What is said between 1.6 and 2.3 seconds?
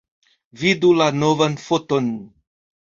foton.